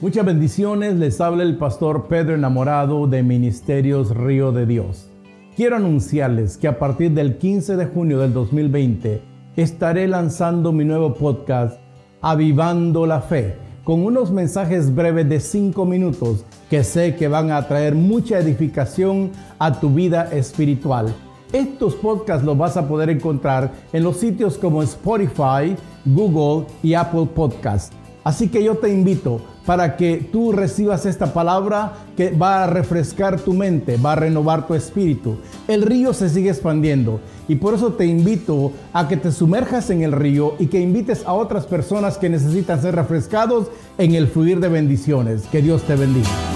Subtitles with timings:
[0.00, 5.10] Muchas bendiciones, les habla el pastor Pedro Enamorado de Ministerios Río de Dios.
[5.56, 9.20] Quiero anunciarles que a partir del 15 de junio del 2020
[9.56, 11.80] estaré lanzando mi nuevo podcast
[12.20, 17.66] Avivando la Fe, con unos mensajes breves de 5 minutos que sé que van a
[17.66, 21.12] traer mucha edificación a tu vida espiritual.
[21.52, 25.74] Estos podcasts los vas a poder encontrar en los sitios como Spotify,
[26.04, 27.90] Google y Apple Podcasts.
[28.22, 33.38] Así que yo te invito para que tú recibas esta palabra que va a refrescar
[33.38, 35.36] tu mente, va a renovar tu espíritu.
[35.68, 40.00] El río se sigue expandiendo y por eso te invito a que te sumerjas en
[40.00, 43.66] el río y que invites a otras personas que necesitan ser refrescados
[43.98, 45.42] en el fluir de bendiciones.
[45.52, 46.47] Que Dios te bendiga.